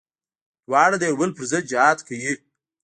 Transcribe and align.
دواړه 0.65 0.95
د 0.99 1.03
يو 1.09 1.15
بل 1.21 1.31
پر 1.37 1.43
ضد 1.51 1.63
جهاد 1.71 1.97
کوي. 2.07 2.33